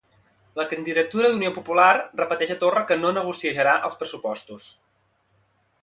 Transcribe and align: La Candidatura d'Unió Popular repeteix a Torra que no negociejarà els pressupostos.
La 0.59 0.63
Candidatura 0.69 1.29
d'Unió 1.33 1.51
Popular 1.57 1.91
repeteix 2.21 2.55
a 2.55 2.57
Torra 2.65 2.83
que 2.93 2.99
no 3.05 3.13
negociejarà 3.19 3.77
els 3.91 4.01
pressupostos. 4.01 4.73